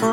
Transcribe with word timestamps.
Ruby 0.00 0.12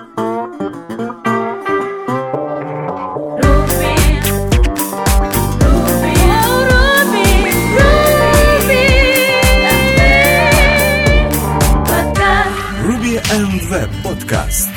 and 13.31 13.61
Web 13.71 13.89
Podcast. 14.03 14.67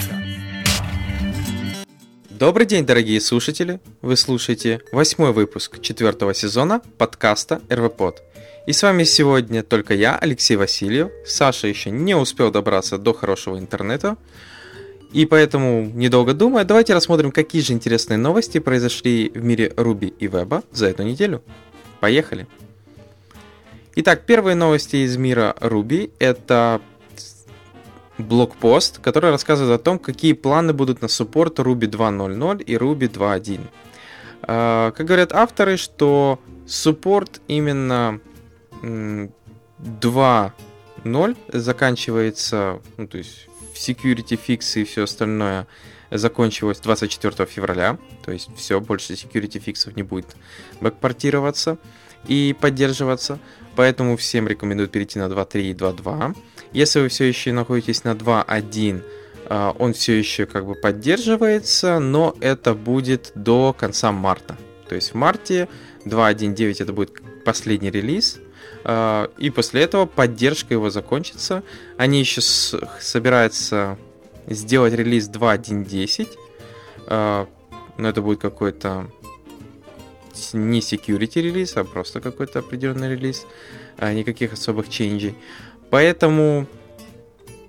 Добрый 2.30 2.66
день, 2.66 2.86
дорогие 2.86 3.20
слушатели! 3.20 3.80
Вы 4.02 4.16
слушаете 4.16 4.80
восьмой 4.92 5.32
выпуск 5.32 5.80
четвертого 5.80 6.34
сезона 6.34 6.82
подкаста 6.98 7.60
РВПод. 7.68 8.22
И 8.68 8.72
с 8.72 8.84
вами 8.84 9.02
сегодня 9.02 9.64
только 9.64 9.94
я, 9.94 10.16
Алексей 10.16 10.54
Васильев. 10.54 11.10
Саша 11.26 11.66
еще 11.66 11.90
не 11.90 12.14
успел 12.14 12.52
добраться 12.52 12.96
до 12.96 13.12
хорошего 13.12 13.58
интернета. 13.58 14.16
И 15.12 15.26
поэтому, 15.26 15.90
недолго 15.92 16.34
думая, 16.34 16.64
давайте 16.64 16.94
рассмотрим, 16.94 17.32
какие 17.32 17.62
же 17.62 17.72
интересные 17.72 18.16
новости 18.16 18.60
произошли 18.60 19.32
в 19.34 19.44
мире 19.44 19.72
Руби 19.76 20.14
и 20.18 20.28
Веба 20.28 20.62
за 20.70 20.86
эту 20.86 21.02
неделю. 21.02 21.42
Поехали! 21.98 22.46
Итак, 23.96 24.24
первые 24.24 24.54
новости 24.54 24.96
из 24.96 25.16
мира 25.16 25.56
Руби 25.60 26.12
это 26.20 26.80
блокпост, 28.18 28.98
который 28.98 29.30
рассказывает 29.30 29.80
о 29.80 29.82
том, 29.82 29.98
какие 29.98 30.32
планы 30.32 30.72
будут 30.72 31.02
на 31.02 31.08
суппорт 31.08 31.58
Ruby 31.58 31.90
2.0.0 31.90 32.62
и 32.62 32.76
Ruby 32.76 33.10
2.1. 33.10 33.60
А, 34.42 34.92
как 34.92 35.06
говорят 35.06 35.32
авторы, 35.32 35.76
что 35.76 36.38
суппорт 36.66 37.40
именно 37.48 38.20
2.0 38.82 41.36
заканчивается, 41.48 42.80
ну, 42.96 43.08
то 43.08 43.18
есть 43.18 43.49
security 43.80 44.36
фиксы 44.36 44.82
и 44.82 44.84
все 44.84 45.04
остальное 45.04 45.66
закончилось 46.10 46.80
24 46.80 47.46
февраля, 47.46 47.98
то 48.24 48.32
есть 48.32 48.50
все, 48.56 48.80
больше 48.80 49.14
security 49.14 49.58
фиксов 49.58 49.96
не 49.96 50.02
будет 50.02 50.36
бэкпортироваться 50.80 51.78
и 52.26 52.54
поддерживаться, 52.60 53.38
поэтому 53.76 54.16
всем 54.16 54.48
рекомендую 54.48 54.88
перейти 54.88 55.18
на 55.18 55.24
2.3 55.24 55.62
и 55.62 55.74
2.2. 55.74 56.36
Если 56.72 57.00
вы 57.00 57.08
все 57.08 57.24
еще 57.24 57.52
находитесь 57.52 58.04
на 58.04 58.12
2.1, 58.12 59.02
а, 59.46 59.74
он 59.78 59.92
все 59.92 60.18
еще 60.18 60.46
как 60.46 60.66
бы 60.66 60.74
поддерживается, 60.74 61.98
но 61.98 62.36
это 62.40 62.74
будет 62.74 63.32
до 63.34 63.72
конца 63.72 64.12
марта. 64.12 64.56
То 64.88 64.94
есть 64.96 65.12
в 65.12 65.14
марте 65.14 65.68
2.1.9 66.04 66.82
это 66.82 66.92
будет 66.92 67.22
последний 67.44 67.90
релиз, 67.90 68.40
и 68.84 69.50
после 69.54 69.82
этого 69.82 70.06
поддержка 70.06 70.74
его 70.74 70.90
закончится. 70.90 71.62
Они 71.98 72.20
еще 72.20 72.40
собираются 72.40 73.98
сделать 74.46 74.94
релиз 74.94 75.28
2.1.10, 75.28 76.28
а, 77.06 77.46
но 77.98 78.08
это 78.08 78.22
будет 78.22 78.40
какой-то 78.40 79.10
не 80.52 80.80
security 80.80 81.42
релиз, 81.42 81.76
а 81.76 81.84
просто 81.84 82.20
какой-то 82.20 82.60
определенный 82.60 83.10
релиз, 83.10 83.46
никаких 84.00 84.54
особых 84.54 84.88
ченджей. 84.88 85.34
Поэтому, 85.90 86.66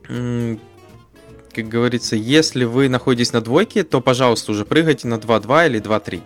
как 0.08 1.68
говорится, 1.68 2.16
если 2.16 2.64
вы 2.64 2.88
находитесь 2.88 3.34
на 3.34 3.42
двойке, 3.42 3.84
то, 3.84 4.00
пожалуйста, 4.00 4.52
уже 4.52 4.64
прыгайте 4.64 5.08
на 5.08 5.16
2.2 5.16 5.68
или 5.68 5.82
2.3. 5.82 6.22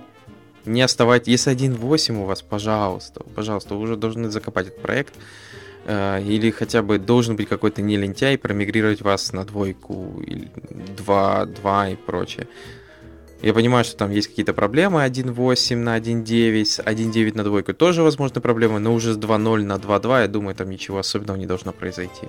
Не 0.65 0.81
оставайтесь, 0.81 1.27
если 1.27 1.55
1.8 1.55 2.21
у 2.21 2.25
вас, 2.25 2.41
пожалуйста, 2.41 3.23
пожалуйста, 3.35 3.75
вы 3.75 3.81
уже 3.81 3.95
должны 3.95 4.29
закопать 4.29 4.67
этот 4.67 4.81
проект. 4.81 5.13
Э, 5.85 6.21
или 6.21 6.49
хотя 6.49 6.81
бы 6.81 6.97
должен 6.97 7.35
быть 7.35 7.47
какой-то 7.47 7.81
не 7.81 7.97
лентяй 7.97 8.37
промигрировать 8.37 9.01
вас 9.01 9.31
на 9.33 9.45
двойку, 9.45 10.23
2, 10.97 11.45
2 11.45 11.89
и 11.89 11.95
прочее. 11.95 12.47
Я 13.41 13.53
понимаю, 13.53 13.85
что 13.85 13.95
там 13.95 14.09
есть 14.09 14.29
какие-то 14.29 14.53
проблемы 14.53 15.05
1.8 15.05 15.75
на 15.75 15.97
1.9, 15.99 16.83
1.9 16.83 17.37
на 17.37 17.43
двойку 17.43 17.73
тоже, 17.75 18.01
возможно, 18.01 18.41
проблемы, 18.41 18.79
но 18.79 18.93
уже 18.93 19.13
с 19.13 19.17
2.0 19.17 19.63
на 19.63 19.75
2.2, 19.75 20.21
я 20.21 20.27
думаю, 20.27 20.55
там 20.55 20.69
ничего 20.69 20.97
особенного 20.97 21.37
не 21.37 21.45
должно 21.45 21.71
произойти. 21.71 22.27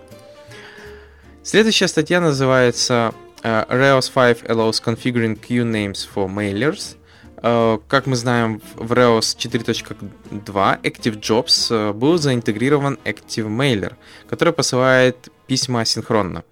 Следующая 1.42 1.88
статья 1.88 2.20
называется 2.20 3.14
uh, 3.42 3.66
Rails 3.70 4.12
5 4.12 4.42
allows 4.50 4.82
configuring 4.84 5.40
queue 5.40 5.64
names 5.64 6.06
for 6.14 6.28
mailers. 6.28 6.96
Uh, 7.46 7.80
как 7.86 8.06
мы 8.06 8.16
знаем, 8.16 8.60
в 8.74 8.92
Rails 8.92 9.36
4.2 9.36 10.82
Active 10.82 11.20
Jobs 11.20 11.70
uh, 11.70 11.92
был 11.92 12.18
заинтегрирован 12.18 12.98
Active 13.04 13.46
Mailer, 13.46 13.94
который 14.28 14.52
посылает 14.52 15.28
письма 15.46 15.82
асинхронно. 15.82 16.42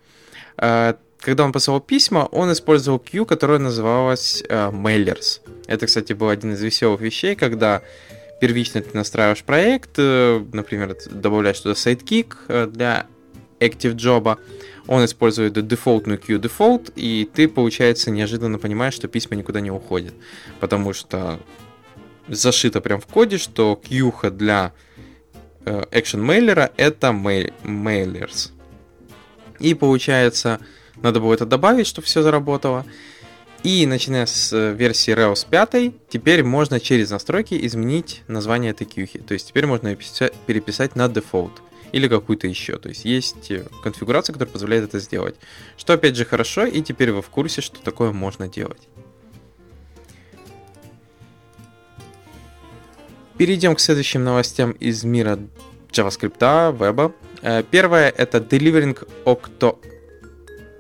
Uh, 0.57 0.97
когда 1.25 1.45
он 1.45 1.53
посылал 1.53 1.81
письма, 1.81 2.29
он 2.33 2.53
использовал 2.53 2.99
queue, 2.99 3.25
которая 3.25 3.59
называлась 3.59 4.45
э, 4.47 4.71
Mailers. 4.71 5.41
Это, 5.67 5.87
кстати, 5.87 6.13
был 6.13 6.29
один 6.29 6.53
из 6.53 6.63
веселых 6.63 7.01
вещей, 7.01 7.35
когда 7.35 7.81
первично 8.43 8.83
ты 8.83 8.95
настраиваешь 8.95 9.43
проект, 9.43 9.93
э, 9.97 10.45
например, 10.53 10.95
добавляешь 11.11 11.61
туда 11.61 11.75
э, 11.75 12.67
для 12.67 13.07
Active 13.59 13.95
Job, 13.95 14.39
он 14.87 15.05
использует 15.05 15.67
дефолтную 15.67 16.19
queue 16.19 16.41
default, 16.41 16.93
и 16.95 17.29
ты, 17.33 17.49
получается, 17.49 18.11
неожиданно 18.11 18.59
понимаешь, 18.59 18.95
что 18.95 19.09
письма 19.09 19.37
никуда 19.37 19.61
не 19.61 19.71
уходят. 19.71 20.15
Потому 20.61 20.93
что 20.93 21.41
зашито 22.29 22.81
прям 22.81 23.01
в 23.01 23.07
коде, 23.07 23.39
что 23.39 23.81
queue 23.83 24.31
для 24.31 24.73
э, 25.65 25.85
Action 25.91 26.25
Mailer 26.25 26.71
это 26.77 27.09
mail, 27.09 27.53
Mailers. 27.63 28.51
И 29.59 29.75
получается, 29.75 30.61
надо 30.97 31.21
было 31.21 31.35
это 31.35 31.47
добавить, 31.47 31.87
чтобы 31.87 32.07
все 32.07 32.23
заработало. 32.23 32.85
И 33.63 33.87
начиная 33.87 34.27
с 34.27 34.53
э, 34.53 34.75
версии 34.75 35.15
Rails 35.15 35.47
5, 35.49 35.95
теперь 36.11 36.45
можно 36.45 36.79
через 36.79 37.11
настройки 37.11 37.59
изменить 37.67 38.23
название 38.29 38.73
этой 38.73 38.85
кьюхи. 38.85 39.21
То 39.21 39.33
есть 39.33 39.49
теперь 39.49 39.67
можно 39.67 39.97
переписать 40.47 40.97
на 40.97 41.07
default 41.07 41.53
или 41.95 42.09
какую-то 42.09 42.49
еще. 42.49 42.77
То 42.77 42.89
есть 42.89 43.05
есть 43.05 43.53
э, 43.53 43.65
конфигурация, 43.83 44.33
которая 44.33 44.53
позволяет 44.53 44.85
это 44.85 44.99
сделать. 44.99 45.37
Что 45.77 45.93
опять 45.93 46.17
же 46.17 46.25
хорошо, 46.25 46.67
и 46.67 46.83
теперь 46.83 47.13
вы 47.13 47.23
в 47.23 47.29
курсе, 47.29 47.61
что 47.61 47.81
такое 47.81 48.11
можно 48.11 48.49
делать. 48.49 48.89
Перейдем 53.39 53.77
к 53.77 53.81
следующим 53.81 54.25
новостям 54.25 54.73
из 54.73 55.05
мира 55.05 55.39
JavaScript, 55.93 56.77
веба. 56.77 57.13
Э, 57.43 57.63
первое 57.63 58.11
это 58.11 58.39
Delivering 58.39 58.99
Octo 59.25 59.79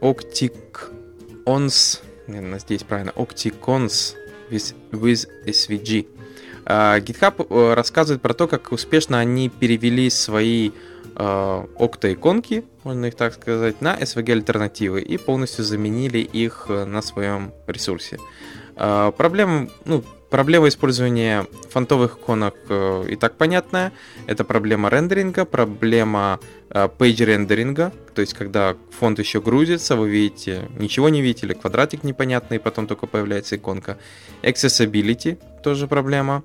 Octicons, 0.01 2.01
надеюсь 2.27 2.83
правильно, 2.83 3.11
Octicons 3.11 4.17
with, 4.51 4.75
with 4.91 5.29
SVG. 5.47 6.09
Uh, 6.67 6.99
GitHub 7.05 7.75
рассказывает 7.75 8.23
про 8.23 8.33
то, 8.33 8.49
как 8.49 8.73
успешно 8.73 9.21
они 9.21 9.51
перевели 9.51 10.09
свои 10.09 10.71
uh, 11.15 11.69
окто-иконки, 11.77 12.65
можно 12.83 13.07
их 13.07 13.15
так 13.15 13.35
сказать, 13.35 13.81
на 13.81 13.97
SVG-альтернативы 13.97 15.01
и 15.01 15.17
полностью 15.17 15.65
заменили 15.65 16.19
их 16.19 16.67
э, 16.69 16.85
на 16.85 17.03
своем 17.03 17.53
ресурсе. 17.67 18.19
Uh, 18.77 19.13
проблема, 19.13 19.69
ну, 19.85 20.03
Проблема 20.35 20.67
использования 20.67 21.47
фонтовых 21.71 22.19
иконок 22.19 22.57
э, 22.69 23.05
и 23.09 23.15
так 23.15 23.37
понятная. 23.37 23.93
Это 24.27 24.43
проблема 24.43 24.91
рендеринга, 24.91 25.45
проблема 25.45 26.41
э, 26.71 26.89
page 26.99 27.25
рендеринга, 27.25 27.93
то 28.17 28.21
есть 28.21 28.35
когда 28.35 28.75
фонд 28.91 29.21
еще 29.21 29.41
грузится, 29.41 29.95
вы 29.95 30.09
видите, 30.09 30.69
ничего 30.77 31.09
не 31.09 31.23
видите, 31.23 31.47
или 31.47 31.55
квадратик 31.55 32.03
непонятный, 32.03 32.57
и 32.57 32.59
потом 32.59 32.89
только 32.89 33.07
появляется 33.07 33.55
иконка. 33.55 33.97
Accessibility 34.43 35.39
тоже 35.63 35.87
проблема. 35.87 36.43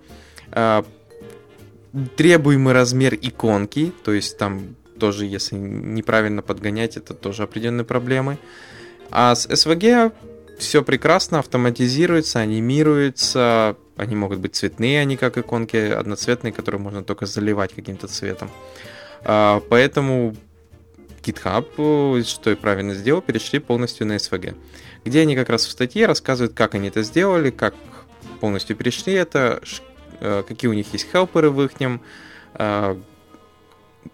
Э, 1.94 2.06
требуемый 2.16 2.74
размер 2.74 3.16
иконки, 3.16 3.92
то 4.04 4.12
есть 4.12 4.38
там 4.38 4.76
тоже, 5.00 5.26
если 5.26 5.56
неправильно 5.56 6.42
подгонять, 6.42 6.98
это 6.98 7.14
тоже 7.14 7.44
определенные 7.44 7.86
проблемы. 7.86 8.38
А 9.12 9.34
с 9.34 9.48
SVG 9.48 10.12
все 10.60 10.84
прекрасно, 10.84 11.40
автоматизируется, 11.40 12.40
анимируется. 12.40 13.78
Они 13.96 14.16
могут 14.16 14.40
быть 14.40 14.56
цветные, 14.56 15.02
они 15.02 15.18
как 15.18 15.38
иконки 15.38 15.78
одноцветные, 15.78 16.54
которые 16.54 16.82
можно 16.82 17.04
только 17.04 17.26
заливать 17.26 17.74
каким-то 17.74 18.08
цветом. 18.08 18.52
А, 19.24 19.62
поэтому 19.70 20.36
GitHub, 21.24 22.24
что 22.24 22.52
и 22.52 22.56
правильно 22.56 22.94
сделал, 22.94 23.22
перешли 23.22 23.60
полностью 23.60 24.06
на 24.08 24.18
SVG. 24.18 24.56
Где 25.06 25.22
они 25.22 25.36
как 25.36 25.50
раз 25.50 25.66
в 25.66 25.72
статье 25.72 26.06
рассказывают, 26.06 26.54
как 26.54 26.76
они 26.76 26.90
это 26.90 27.04
сделали, 27.04 27.50
как 27.50 27.74
полностью 28.40 28.76
перешли 28.76 29.14
это, 29.14 29.60
э, 29.62 29.66
какие 30.20 30.70
у 30.70 30.74
них 30.74 30.92
есть 30.94 31.10
хелперы 31.12 31.50
в 31.50 31.62
их 31.64 31.72
э, 31.80 32.96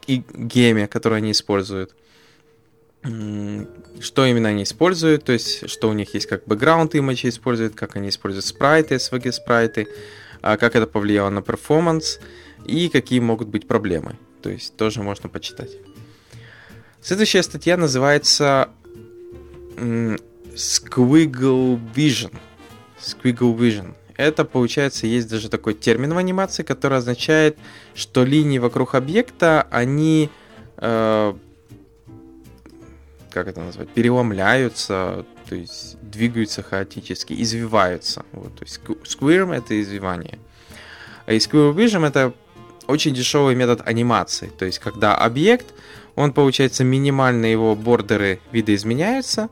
и 0.07 0.23
геме, 0.33 0.87
которые 0.87 1.17
они 1.17 1.31
используют 1.31 1.95
что 3.99 4.25
именно 4.25 4.49
они 4.49 4.63
используют, 4.63 5.25
то 5.25 5.31
есть 5.31 5.69
что 5.69 5.89
у 5.89 5.93
них 5.93 6.15
есть 6.15 6.25
как 6.25 6.45
бэкграунд 6.45 6.95
имиджи 6.95 7.29
используют, 7.29 7.75
как 7.75 7.95
они 7.95 8.09
используют 8.09 8.45
спрайты, 8.45 8.95
SVG 8.95 9.31
спрайты, 9.31 9.87
а 10.41 10.57
как 10.57 10.75
это 10.75 10.87
повлияло 10.87 11.29
на 11.29 11.43
перформанс 11.43 12.19
и 12.65 12.89
какие 12.89 13.19
могут 13.19 13.47
быть 13.47 13.67
проблемы. 13.67 14.17
То 14.41 14.49
есть 14.49 14.75
тоже 14.75 15.03
можно 15.03 15.29
почитать. 15.29 15.71
Следующая 17.01 17.43
статья 17.43 17.77
называется 17.77 18.69
Squiggle 20.55 21.79
Vision. 21.93 22.35
Squiggle 22.99 23.55
Vision. 23.55 23.93
Это, 24.17 24.45
получается, 24.45 25.07
есть 25.07 25.29
даже 25.29 25.49
такой 25.49 25.73
термин 25.73 26.13
в 26.13 26.17
анимации, 26.17 26.63
который 26.63 26.97
означает, 26.97 27.57
что 27.93 28.23
линии 28.23 28.59
вокруг 28.59 28.95
объекта, 28.95 29.67
они, 29.71 30.29
э, 30.77 31.33
как 33.31 33.47
это 33.47 33.61
назвать, 33.61 33.89
переломляются, 33.89 35.25
то 35.49 35.55
есть 35.55 35.97
двигаются 36.01 36.63
хаотически, 36.63 37.33
извиваются. 37.33 38.25
Вот, 38.31 38.55
то 38.55 38.63
есть 38.63 38.79
squirm— 39.03 39.53
это 39.55 39.79
извивание. 39.81 40.39
А 41.25 41.33
и 41.33 41.37
Vision— 41.37 42.07
это 42.07 42.33
очень 42.87 43.13
дешевый 43.13 43.55
метод 43.55 43.81
анимации. 43.85 44.51
То 44.57 44.65
есть, 44.65 44.79
когда 44.79 45.15
объект, 45.15 45.73
он, 46.15 46.33
получается, 46.33 46.83
минимально 46.83 47.47
его 47.47 47.75
бордеры 47.75 48.39
видоизменяются, 48.51 49.49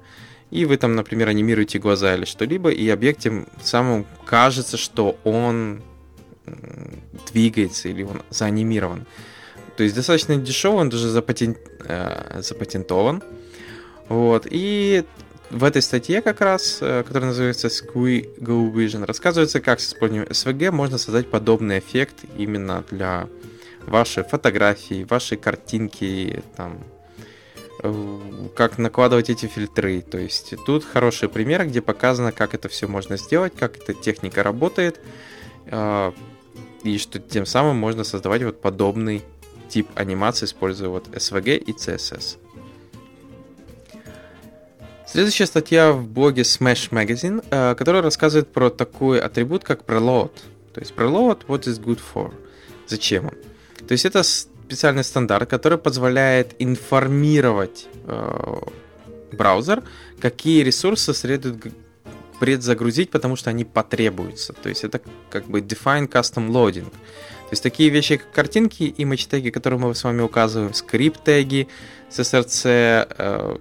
и 0.53 0.65
вы 0.65 0.77
там, 0.77 0.95
например, 0.95 1.29
анимируете 1.29 1.79
глаза 1.79 2.13
или 2.13 2.25
что-либо, 2.25 2.69
и 2.69 2.87
объект 2.89 3.25
самым 3.63 4.05
кажется, 4.23 4.77
что 4.77 5.17
он 5.23 5.81
двигается 7.31 7.89
или 7.89 8.03
он 8.03 8.21
заанимирован. 8.29 9.07
То 9.77 9.83
есть 9.83 9.95
достаточно 9.95 10.35
дешевый, 10.35 10.81
он 10.81 10.89
даже 10.89 11.09
запатен... 11.09 11.57
э, 11.85 12.41
запатентован. 12.43 13.23
Вот. 14.09 14.45
И 14.47 15.03
в 15.49 15.63
этой 15.63 15.81
статье 15.81 16.21
как 16.21 16.41
раз, 16.41 16.77
э, 16.81 17.01
которая 17.01 17.29
называется 17.29 17.69
Squee 17.69 18.37
Go 18.37 18.71
Vision, 18.71 19.05
рассказывается, 19.05 19.59
как 19.59 19.79
с 19.79 19.87
использованием 19.87 20.29
SVG 20.29 20.69
можно 20.69 20.99
создать 20.99 21.31
подобный 21.31 21.79
эффект 21.79 22.25
именно 22.37 22.83
для 22.91 23.27
вашей 23.87 24.23
фотографии, 24.23 25.03
вашей 25.09 25.37
картинки, 25.37 26.43
там, 26.55 26.83
как 28.55 28.77
накладывать 28.77 29.29
эти 29.29 29.45
фильтры. 29.45 30.01
То 30.01 30.17
есть 30.17 30.53
тут 30.65 30.85
хороший 30.85 31.27
пример, 31.27 31.67
где 31.67 31.81
показано, 31.81 32.31
как 32.31 32.53
это 32.53 32.69
все 32.69 32.87
можно 32.87 33.17
сделать, 33.17 33.53
как 33.57 33.77
эта 33.77 33.93
техника 33.93 34.41
работает, 34.43 34.99
э, 35.65 36.11
и 36.83 36.97
что 36.97 37.19
тем 37.19 37.45
самым 37.45 37.77
можно 37.77 38.03
создавать 38.03 38.43
вот 38.43 38.61
подобный 38.61 39.21
тип 39.69 39.89
анимации, 39.95 40.45
используя 40.45 40.89
вот 40.89 41.07
SVG 41.09 41.57
и 41.57 41.71
CSS. 41.73 42.37
Следующая 45.05 45.45
статья 45.45 45.91
в 45.91 46.07
блоге 46.07 46.43
Smash 46.43 46.89
Magazine, 46.89 47.43
э, 47.51 47.75
которая 47.75 48.01
рассказывает 48.01 48.51
про 48.51 48.69
такой 48.69 49.19
атрибут, 49.19 49.63
как 49.63 49.83
preload. 49.83 50.31
То 50.73 50.79
есть 50.79 50.93
preload, 50.93 51.45
what 51.47 51.63
is 51.63 51.83
good 51.83 51.99
for? 52.13 52.33
Зачем 52.87 53.25
он? 53.25 53.33
То 53.87 53.91
есть 53.91 54.05
это 54.05 54.23
специальный 54.73 55.03
стандарт, 55.03 55.47
который 55.47 55.77
позволяет 55.77 56.55
информировать 56.57 57.87
э, 58.07 58.55
браузер, 59.31 59.83
какие 60.19 60.63
ресурсы 60.63 61.13
следует 61.13 61.63
предзагрузить, 62.39 63.11
потому 63.11 63.35
что 63.35 63.51
они 63.51 63.65
потребуются. 63.65 64.53
То 64.53 64.69
есть 64.69 64.83
это 64.83 64.99
как 65.29 65.45
бы 65.45 65.59
define 65.59 66.09
custom 66.09 66.49
loading. 66.49 66.89
То 66.89 67.51
есть 67.51 67.61
такие 67.61 67.89
вещи, 67.89 68.17
как 68.17 68.31
картинки, 68.31 68.95
image 68.97 69.29
теги, 69.29 69.51
которые 69.51 69.79
мы 69.79 69.93
с 69.93 70.03
вами 70.03 70.21
указываем, 70.21 70.73
скрипт 70.73 71.23
теги, 71.23 71.67
SSRC, 72.09 73.07
э, 73.15 73.57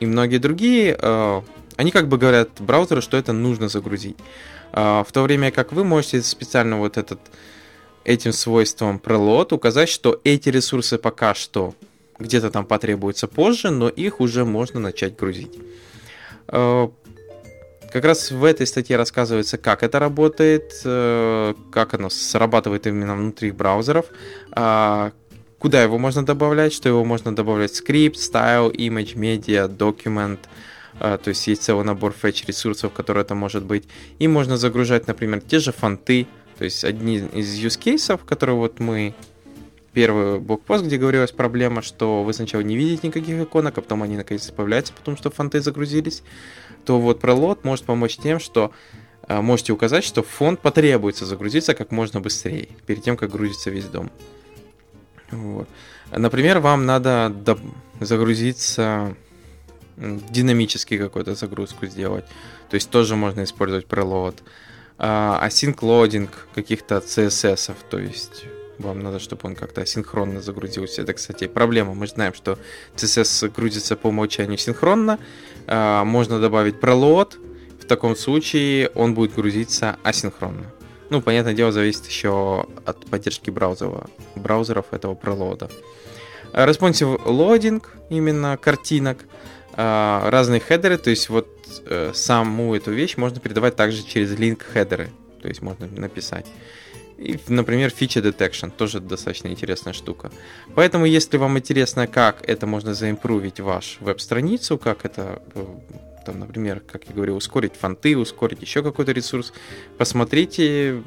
и 0.00 0.06
многие 0.06 0.38
другие, 0.38 0.98
э, 1.00 1.42
они 1.76 1.90
как 1.90 2.08
бы 2.08 2.18
говорят 2.18 2.50
браузеру, 2.58 3.00
что 3.00 3.16
это 3.16 3.32
нужно 3.32 3.68
загрузить. 3.68 4.18
Э, 4.74 5.02
в 5.02 5.12
то 5.12 5.22
время 5.22 5.50
как 5.50 5.72
вы 5.72 5.82
можете 5.82 6.22
специально 6.22 6.76
вот 6.78 6.98
этот 6.98 7.20
этим 8.06 8.32
свойством 8.32 9.00
preload 9.04 9.54
указать, 9.54 9.88
что 9.88 10.20
эти 10.24 10.48
ресурсы 10.48 10.96
пока 10.96 11.34
что 11.34 11.74
где-то 12.18 12.50
там 12.50 12.64
потребуются 12.64 13.26
позже, 13.26 13.70
но 13.70 13.88
их 13.88 14.20
уже 14.20 14.44
можно 14.44 14.80
начать 14.80 15.16
грузить. 15.16 15.52
Э, 16.48 16.88
как 17.92 18.04
раз 18.04 18.30
в 18.30 18.44
этой 18.44 18.66
статье 18.66 18.96
рассказывается, 18.96 19.58
как 19.58 19.82
это 19.82 19.98
работает, 19.98 20.74
как 20.82 21.94
оно 21.94 22.10
срабатывает 22.10 22.86
именно 22.86 23.16
внутри 23.16 23.52
браузеров, 23.52 24.06
куда 24.50 25.82
его 25.82 25.96
можно 25.96 26.24
добавлять, 26.24 26.74
что 26.74 26.88
его 26.88 27.04
можно 27.04 27.34
добавлять 27.34 27.74
скрипт, 27.74 28.18
style, 28.18 28.70
image, 28.72 29.14
media, 29.14 29.68
document, 29.68 30.38
а, 30.98 31.18
то 31.18 31.28
есть 31.28 31.46
есть 31.46 31.62
целый 31.62 31.84
набор 31.84 32.14
fetch 32.20 32.46
ресурсов, 32.46 32.92
которые 32.92 33.22
это 33.22 33.34
может 33.34 33.64
быть. 33.64 33.84
И 34.18 34.28
можно 34.28 34.56
загружать, 34.56 35.06
например, 35.06 35.40
те 35.40 35.58
же 35.58 35.72
фонты, 35.72 36.26
то 36.58 36.64
есть 36.64 36.84
одни 36.84 37.18
из 37.18 37.58
use 37.58 37.78
cases, 37.78 38.20
которые 38.24 38.56
вот 38.56 38.80
мы 38.80 39.14
первый 39.92 40.40
блокпост, 40.40 40.84
где 40.84 40.98
говорилась 40.98 41.32
проблема, 41.32 41.82
что 41.82 42.22
вы 42.22 42.32
сначала 42.32 42.60
не 42.60 42.76
видите 42.76 43.06
никаких 43.06 43.40
иконок, 43.40 43.78
а 43.78 43.80
потом 43.80 44.02
они 44.02 44.16
наконец 44.16 44.50
появляются, 44.50 44.92
потому 44.92 45.16
что 45.16 45.30
фонты 45.30 45.60
загрузились, 45.60 46.22
то 46.84 47.00
вот 47.00 47.20
пролот 47.20 47.64
может 47.64 47.84
помочь 47.84 48.16
тем, 48.18 48.38
что 48.38 48.72
а, 49.22 49.42
можете 49.42 49.72
указать, 49.72 50.04
что 50.04 50.22
фонд 50.22 50.60
потребуется 50.60 51.26
загрузиться 51.26 51.74
как 51.74 51.90
можно 51.92 52.20
быстрее, 52.20 52.68
перед 52.86 53.02
тем, 53.02 53.16
как 53.16 53.30
грузится 53.30 53.70
весь 53.70 53.86
дом. 53.86 54.10
Вот. 55.30 55.68
Например, 56.10 56.60
вам 56.60 56.86
надо 56.86 57.34
загрузиться 57.98 59.16
динамически 59.96 60.98
какую-то 60.98 61.34
загрузку 61.34 61.86
сделать. 61.86 62.26
То 62.68 62.74
есть 62.74 62.90
тоже 62.90 63.16
можно 63.16 63.44
использовать 63.44 63.86
preload. 63.86 64.36
А, 64.40 64.42
async 64.98 65.76
loading 65.80 66.28
каких-то 66.54 66.96
CSS, 66.96 67.74
то 67.90 67.98
есть 67.98 68.46
вам 68.78 69.00
надо, 69.00 69.18
чтобы 69.18 69.40
он 69.44 69.54
как-то 69.54 69.84
синхронно 69.86 70.40
загрузился. 70.40 71.02
Это, 71.02 71.14
кстати, 71.14 71.46
проблема. 71.46 71.94
Мы 71.94 72.06
знаем, 72.06 72.34
что 72.34 72.58
CSS 72.94 73.48
грузится 73.54 73.96
по 73.96 74.08
умолчанию 74.08 74.58
синхронно. 74.58 75.18
А, 75.66 76.04
можно 76.04 76.40
добавить 76.40 76.76
preload. 76.76 77.34
В 77.80 77.86
таком 77.86 78.16
случае 78.16 78.90
он 78.94 79.14
будет 79.14 79.34
грузиться 79.34 79.96
асинхронно. 80.02 80.72
Ну, 81.08 81.22
понятное 81.22 81.54
дело, 81.54 81.72
зависит 81.72 82.06
еще 82.06 82.66
от 82.84 83.06
поддержки 83.06 83.50
браузера, 83.50 84.06
браузеров 84.34 84.86
этого 84.90 85.14
пролода. 85.14 85.70
Responsive 86.52 87.24
loading, 87.24 87.82
именно 88.10 88.56
картинок, 88.56 89.18
а, 89.74 90.28
разные 90.30 90.60
хедеры, 90.60 90.98
то 90.98 91.10
есть 91.10 91.28
вот 91.28 91.48
э, 91.84 92.12
саму 92.14 92.74
эту 92.74 92.92
вещь 92.92 93.16
можно 93.16 93.40
передавать 93.40 93.76
также 93.76 94.02
через 94.02 94.32
link 94.32 94.62
хедеры, 94.62 95.10
то 95.40 95.48
есть 95.48 95.62
можно 95.62 95.86
написать. 95.86 96.46
И, 97.18 97.38
например, 97.48 97.90
feature 97.98 98.22
detection 98.22 98.70
тоже 98.70 99.00
достаточно 99.00 99.48
интересная 99.48 99.94
штука. 99.94 100.30
Поэтому, 100.74 101.06
если 101.06 101.38
вам 101.38 101.56
интересно, 101.58 102.06
как 102.06 102.46
это 102.46 102.66
можно 102.66 102.92
заимпровить 102.92 103.58
ваш 103.60 103.96
веб-страницу, 104.00 104.76
как 104.76 105.04
это 105.06 105.42
э, 105.54 105.64
там, 106.26 106.40
например, 106.40 106.80
как 106.80 107.04
я 107.08 107.14
говорил, 107.14 107.36
ускорить 107.36 107.74
фонты, 107.74 108.18
ускорить 108.18 108.60
еще 108.60 108.82
какой-то 108.82 109.12
ресурс, 109.12 109.52
посмотрите, 109.96 111.02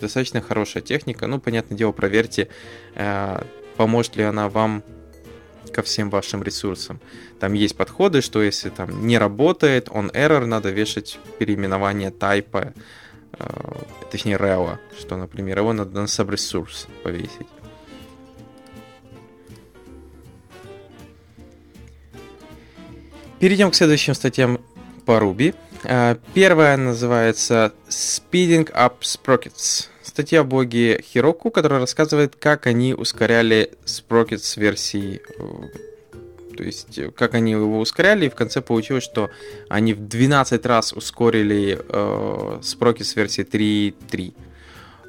достаточно 0.00 0.40
хорошая 0.40 0.82
техника. 0.82 1.26
Ну, 1.26 1.40
понятное 1.40 1.76
дело, 1.76 1.92
проверьте, 1.92 2.48
э, 2.94 3.42
поможет 3.76 4.16
ли 4.16 4.22
она 4.22 4.48
вам 4.48 4.82
ко 5.72 5.82
всем 5.82 6.10
вашим 6.10 6.42
ресурсам. 6.42 7.00
Там 7.38 7.52
есть 7.52 7.76
подходы, 7.76 8.20
что 8.20 8.42
если 8.42 8.70
там 8.70 9.06
не 9.06 9.18
работает, 9.18 9.88
он 9.90 10.10
error, 10.10 10.44
надо 10.46 10.70
вешать 10.70 11.18
переименование 11.38 12.10
тайпа, 12.10 12.72
э, 13.38 13.46
точнее 14.10 14.36
rel, 14.36 14.78
что, 14.98 15.16
например, 15.16 15.58
его 15.58 15.72
надо 15.72 16.00
на 16.00 16.04
subresource 16.06 16.88
повесить. 17.02 17.48
Перейдем 23.40 23.70
к 23.70 23.74
следующим 23.74 24.14
статьям 24.14 24.60
по 25.06 25.12
Ruby. 25.12 25.54
А, 25.84 26.18
первая 26.34 26.76
называется 26.76 27.72
Speeding 27.88 28.70
Up 28.72 29.00
Sprockets. 29.00 29.89
Статья 30.02 30.42
в 30.42 30.48
блоге 30.48 30.98
Heroku, 30.98 31.50
которая 31.50 31.80
рассказывает, 31.80 32.36
как 32.36 32.66
они 32.66 32.94
ускоряли 32.94 33.72
Sprockets 33.84 34.58
версии 34.58 35.20
э, 35.38 35.68
то 36.60 36.64
есть, 36.64 36.98
э, 36.98 37.10
как 37.10 37.34
они 37.34 37.52
его 37.52 37.80
ускоряли, 37.80 38.26
и 38.26 38.28
в 38.28 38.34
конце 38.34 38.60
получилось, 38.60 39.04
что 39.04 39.30
они 39.70 39.94
в 39.94 40.06
12 40.06 40.66
раз 40.66 40.92
ускорили 40.92 41.78
э, 41.88 42.58
Sprockets 42.60 43.16
версии 43.16 43.44
3.3. 43.44 44.34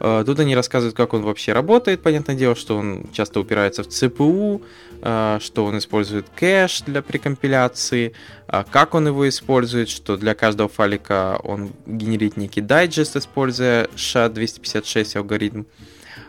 Э, 0.03 0.23
тут 0.25 0.39
они 0.39 0.55
рассказывают, 0.55 0.97
как 0.97 1.13
он 1.13 1.21
вообще 1.21 1.53
работает. 1.53 2.01
Понятное 2.01 2.35
дело, 2.35 2.55
что 2.55 2.75
он 2.75 3.05
часто 3.13 3.39
упирается 3.39 3.83
в 3.83 3.87
CPU, 3.87 4.63
э, 5.01 5.37
что 5.39 5.65
он 5.65 5.77
использует 5.77 6.25
кэш 6.35 6.81
для 6.81 7.03
прекомпиляции, 7.03 8.13
э, 8.47 8.63
как 8.71 8.95
он 8.95 9.07
его 9.07 9.29
использует, 9.29 9.89
что 9.89 10.17
для 10.17 10.33
каждого 10.33 10.69
файлика 10.69 11.39
он 11.43 11.71
генерит 11.85 12.35
некий 12.35 12.61
дайджест, 12.61 13.15
используя 13.15 13.85
SHA-256 13.95 15.17
алгоритм, 15.17 15.63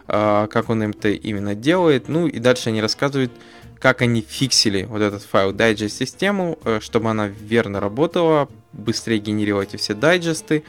как 0.06 0.68
он 0.68 0.82
это 0.82 1.08
именно 1.08 1.54
делает. 1.54 2.08
Ну 2.08 2.26
и 2.26 2.38
дальше 2.38 2.68
они 2.68 2.82
рассказывают, 2.82 3.32
как 3.78 4.02
они 4.02 4.20
фиксили 4.20 4.82
вот 4.82 5.00
этот 5.00 5.22
файл 5.22 5.52
дайджест 5.52 5.96
систему, 5.96 6.58
чтобы 6.80 7.08
она 7.08 7.28
верно 7.28 7.80
работала, 7.80 8.48
быстрее 8.72 9.18
генерировала 9.18 9.62
эти 9.62 9.76
все 9.76 9.94
дайджесты, 9.94 10.64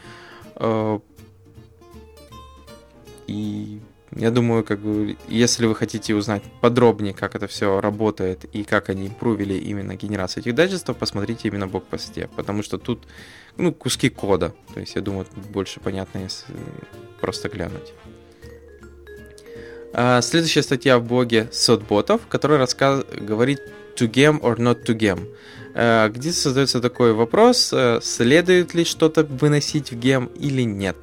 и 3.33 3.81
Я 4.15 4.29
думаю, 4.29 4.63
как 4.63 4.79
бы, 4.79 5.17
если 5.27 5.65
вы 5.65 5.75
хотите 5.75 6.13
узнать 6.13 6.43
подробнее, 6.61 7.13
как 7.13 7.35
это 7.35 7.47
все 7.47 7.81
работает 7.81 8.45
и 8.55 8.63
как 8.63 8.89
они 8.89 9.07
импровили 9.07 9.55
именно 9.55 9.95
генерацию 9.95 10.43
этих 10.43 10.53
дайджестов, 10.53 10.97
посмотрите 10.97 11.47
именно 11.47 11.67
блокпосте, 11.67 12.29
потому 12.35 12.63
что 12.63 12.77
тут 12.77 13.07
ну, 13.57 13.73
куски 13.73 14.09
кода. 14.09 14.53
То 14.73 14.79
есть, 14.79 14.95
я 14.95 15.01
думаю, 15.01 15.25
больше 15.51 15.79
понятно, 15.79 16.19
если 16.19 16.53
просто 17.19 17.49
глянуть. 17.49 17.93
А, 19.93 20.21
следующая 20.21 20.63
статья 20.63 20.99
в 20.99 21.03
блоге 21.03 21.49
сотботов, 21.51 22.21
которая 22.27 22.59
рассказ... 22.59 23.03
говорит 23.05 23.61
to 23.95 24.09
gem 24.09 24.39
or 24.41 24.57
not 24.57 24.85
to 24.85 24.95
gem. 24.97 25.33
А, 25.75 26.09
где 26.09 26.31
создается 26.31 26.81
такой 26.81 27.13
вопрос, 27.13 27.71
э, 27.73 27.99
следует 28.01 28.73
ли 28.73 28.83
что-то 28.85 29.23
выносить 29.23 29.91
в 29.91 29.95
гем 29.95 30.29
или 30.39 30.63
нет. 30.63 30.97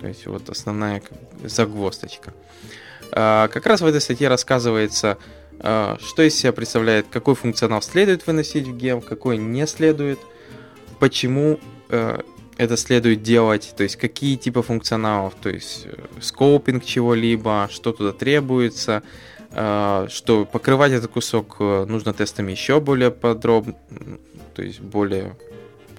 То 0.00 0.06
есть 0.06 0.26
вот 0.26 0.48
основная 0.48 1.02
загвоздочка. 1.44 2.34
А, 3.12 3.48
как 3.48 3.66
раз 3.66 3.80
в 3.80 3.86
этой 3.86 4.00
статье 4.00 4.28
рассказывается, 4.28 5.18
что 5.60 6.22
из 6.22 6.36
себя 6.36 6.52
представляет, 6.52 7.06
какой 7.10 7.34
функционал 7.34 7.82
следует 7.82 8.24
выносить 8.28 8.68
в 8.68 8.76
гем, 8.76 9.00
какой 9.00 9.38
не 9.38 9.66
следует, 9.66 10.20
почему 11.00 11.58
э, 11.88 12.20
это 12.58 12.76
следует 12.76 13.22
делать, 13.22 13.72
то 13.76 13.84
есть 13.84 13.96
какие 13.96 14.36
типы 14.36 14.62
функционалов, 14.62 15.34
то 15.40 15.48
есть 15.48 15.86
э, 15.86 15.96
скопинг 16.20 16.84
чего-либо, 16.84 17.68
что 17.70 17.92
туда 17.92 18.12
требуется, 18.12 19.04
э, 19.52 20.06
что 20.10 20.44
покрывать 20.44 20.92
этот 20.92 21.10
кусок 21.10 21.56
э, 21.60 21.84
нужно 21.88 22.12
тестами 22.12 22.50
еще 22.50 22.80
более 22.80 23.12
подробно, 23.12 23.74
то 24.54 24.62
есть 24.62 24.80
более 24.80 25.36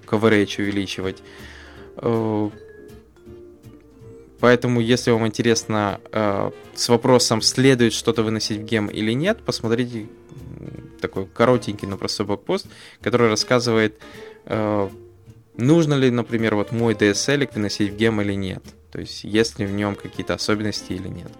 coverage 0.05 0.61
увеличивать. 0.61 1.23
Поэтому, 4.39 4.79
если 4.79 5.11
вам 5.11 5.27
интересно 5.27 5.99
с 6.11 6.89
вопросом, 6.89 7.41
следует 7.41 7.93
что-то 7.93 8.23
выносить 8.23 8.59
в 8.59 8.63
гем 8.63 8.87
или 8.87 9.11
нет, 9.11 9.39
посмотрите 9.45 10.07
такой 11.01 11.25
коротенький, 11.25 11.87
но 11.87 11.97
простой 11.97 12.25
блокпост, 12.25 12.67
который 13.01 13.29
рассказывает 13.29 14.01
нужно 15.59 15.93
ли, 15.93 16.09
например, 16.09 16.55
вот 16.55 16.71
мой 16.71 16.93
DSL 16.93 17.49
выносить 17.53 17.91
в 17.91 17.95
гем 17.95 18.21
или 18.21 18.33
нет. 18.33 18.63
То 18.91 18.99
есть, 18.99 19.23
есть 19.23 19.59
ли 19.59 19.65
в 19.65 19.71
нем 19.71 19.95
какие-то 19.95 20.33
особенности 20.33 20.93
или 20.93 21.07
нет. 21.07 21.31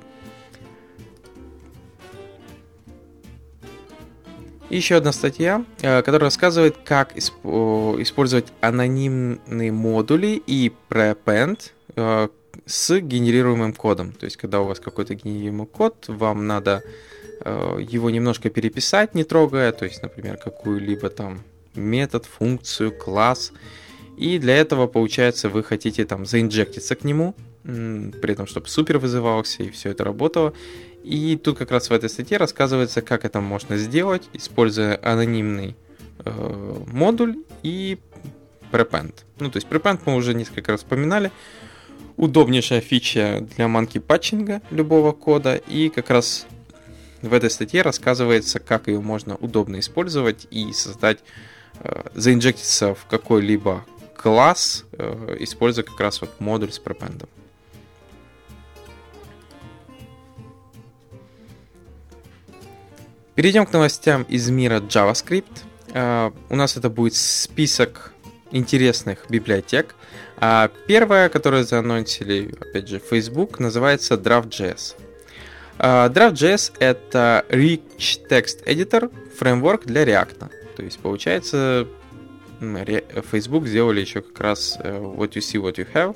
И 4.70 4.76
еще 4.76 4.96
одна 4.96 5.12
статья, 5.12 5.66
э, 5.82 6.04
которая 6.04 6.28
рассказывает, 6.28 6.78
как 6.86 7.18
использовать 7.18 8.46
анонимные 8.62 9.72
модули 9.72 10.42
и 10.46 10.72
prepend 10.90 11.72
э, 11.96 12.28
с 12.66 13.00
генерируемым 13.00 13.74
кодом. 13.74 14.12
То 14.12 14.26
есть, 14.26 14.38
когда 14.38 14.62
у 14.62 14.66
вас 14.66 14.80
какой-то 14.80 15.16
генерируемый 15.16 15.68
код, 15.68 16.06
вам 16.08 16.48
надо 16.48 16.84
э, 17.42 17.78
его 17.82 18.10
немножко 18.10 18.50
переписать, 18.50 19.16
не 19.16 19.24
трогая, 19.24 19.72
то 19.72 19.86
есть, 19.86 20.02
например, 20.02 20.38
какую-либо 20.38 21.10
там 21.10 21.44
метод, 21.76 22.26
функцию, 22.26 22.92
класс, 22.92 23.52
и 24.18 24.38
для 24.38 24.58
этого, 24.58 24.88
получается, 24.88 25.48
вы 25.50 25.64
хотите 25.64 26.04
там 26.06 26.26
заинжектиться 26.26 26.96
к 26.96 27.06
нему, 27.06 27.36
при 27.64 28.32
этом, 28.32 28.48
чтобы 28.48 28.68
супер 28.68 28.98
вызывался 28.98 29.64
и 29.64 29.70
все 29.70 29.92
это 29.92 30.04
работало. 30.04 30.54
И 31.04 31.38
тут 31.38 31.58
как 31.58 31.72
раз 31.72 31.90
в 31.90 31.94
этой 31.94 32.10
статье 32.10 32.38
рассказывается, 32.38 33.02
как 33.02 33.24
это 33.24 33.40
можно 33.40 33.78
сделать, 33.78 34.30
используя 34.34 35.00
анонимный 35.02 35.78
э, 36.26 36.76
модуль 36.88 37.38
и 37.64 37.98
prepend. 38.72 39.14
Ну, 39.40 39.50
то 39.50 39.58
есть 39.58 39.68
prepend 39.68 40.02
мы 40.06 40.16
уже 40.16 40.34
несколько 40.34 40.72
раз 40.72 40.82
вспоминали. 40.82 41.32
Удобнейшая 42.18 42.82
фича 42.82 43.48
для 43.56 43.68
манки 43.68 43.98
патчинга 43.98 44.62
любого 44.72 45.12
кода. 45.12 45.56
И 45.56 45.90
как 45.90 46.10
раз 46.10 46.46
в 47.22 47.34
этой 47.34 47.50
статье 47.50 47.82
рассказывается, 47.82 48.60
как 48.60 48.88
ее 48.88 49.00
можно 49.00 49.36
удобно 49.36 49.80
использовать 49.80 50.48
и 50.52 50.72
создать, 50.74 51.20
э, 51.82 52.04
заинжектиться 52.14 52.94
в 52.94 53.06
какой-либо 53.06 53.86
класс, 54.16 54.86
э, 54.94 55.38
используя 55.40 55.84
как 55.86 56.00
раз 56.00 56.22
вот 56.22 56.40
модуль 56.40 56.72
с 56.72 56.80
пропендом. 56.80 57.30
Перейдем 63.40 63.66
к 63.66 63.72
новостям 63.72 64.24
из 64.24 64.50
мира 64.50 64.82
JavaScript. 64.82 65.64
Uh, 65.94 66.36
у 66.50 66.56
нас 66.58 66.76
это 66.76 66.90
будет 66.90 67.16
список 67.16 68.12
интересных 68.52 69.26
библиотек. 69.30 69.96
А 70.42 70.70
первая, 70.88 71.30
которую 71.30 71.66
заанонсили, 71.66 72.56
опять 72.60 72.88
же, 72.88 73.00
Facebook, 73.00 73.60
называется 73.60 74.16
Draft.js. 74.16 74.96
Uh, 75.78 76.12
Draft.js 76.12 76.74
это 76.80 77.46
Rich 77.50 78.28
Text 78.30 78.64
Editor, 78.66 79.12
фреймворк 79.38 79.86
для 79.86 80.04
React. 80.04 80.50
То 80.76 80.84
есть, 80.84 81.00
получается, 81.00 81.88
Facebook 83.32 83.68
сделали 83.68 84.02
еще 84.02 84.22
как 84.22 84.40
раз 84.40 84.78
э, 84.82 84.98
What 84.98 85.32
You 85.32 85.40
See, 85.40 85.62
What 85.62 85.76
You 85.76 85.88
Have. 85.94 86.16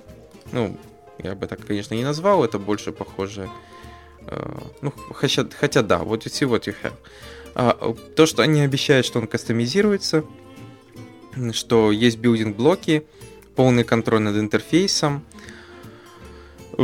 Ну, 0.52 0.78
я 1.20 1.36
бы 1.36 1.48
так, 1.48 1.66
конечно, 1.66 1.96
не 1.96 2.04
назвал, 2.04 2.44
это 2.44 2.60
больше 2.60 2.92
похоже... 2.92 3.50
Э, 4.28 4.60
ну, 4.82 4.94
хотя, 5.14 5.46
хотя 5.58 5.82
да, 5.82 6.00
What 6.00 6.20
You 6.20 6.28
See, 6.28 6.50
What 6.50 6.64
You 6.66 6.76
Have. 6.82 6.94
А, 7.56 7.96
то, 8.16 8.26
что 8.26 8.42
они 8.42 8.62
обещают, 8.62 9.06
что 9.06 9.20
он 9.20 9.28
кастомизируется, 9.28 10.26
что 11.52 11.92
есть 11.92 12.18
building 12.18 12.65
block 12.65 12.94
и, 12.94 13.06
полный 13.56 13.84
контроль 13.84 14.22
над 14.22 14.38
интерфейсом, 14.38 15.24
э, 16.78 16.82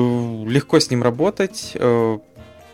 легко 0.47 0.79
с 0.79 0.89
ним 0.89 1.03
работать. 1.03 1.77